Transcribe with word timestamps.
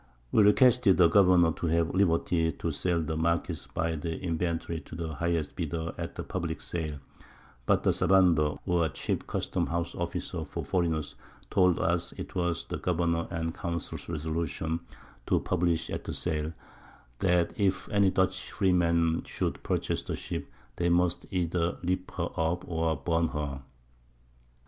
We 0.31 0.41
requested 0.41 0.97
the 0.97 1.09
Governour 1.09 1.51
to 1.51 1.67
have 1.67 1.93
Liberty 1.93 2.51
to 2.53 2.71
sell 2.71 3.03
the 3.03 3.15
Marquiss 3.15 3.67
by 3.71 3.91
Inventory 3.91 4.79
to 4.81 4.95
the 4.95 5.13
highest 5.13 5.55
Bidder 5.55 5.93
at 5.95 6.17
a 6.17 6.23
publick 6.23 6.59
Sale; 6.59 6.97
but 7.67 7.83
the 7.83 7.91
Sabandar, 7.91 8.57
or 8.65 8.89
chief 8.89 9.27
Custom 9.27 9.67
house 9.67 9.93
Officer 9.93 10.43
for 10.43 10.65
Foreigners, 10.65 11.13
told 11.51 11.77
us 11.77 12.13
it 12.13 12.33
was 12.33 12.65
the 12.65 12.79
Governour 12.79 13.27
and 13.29 13.53
Council's 13.53 14.09
Resolution 14.09 14.79
to 15.27 15.39
publish 15.39 15.91
at 15.91 16.05
the 16.05 16.13
Sale, 16.13 16.51
that 17.19 17.53
if 17.55 17.87
any 17.89 18.09
Dutch 18.09 18.49
Freeman 18.53 19.21
should 19.25 19.61
purchase 19.61 20.01
the 20.01 20.15
Ship, 20.15 20.47
they 20.77 20.89
must 20.89 21.27
either 21.29 21.77
rip 21.83 22.09
her 22.13 22.29
up 22.35 22.67
or 22.67 22.95
burn 22.95 23.27
her. 23.27 23.61